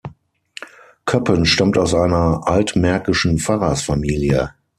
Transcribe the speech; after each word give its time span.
Köppen 1.05 1.45
stammt 1.45 1.77
aus 1.77 1.93
einer 1.93 2.47
altmärkischen 2.47 3.37
Pfarrersfamilie. 3.37 4.55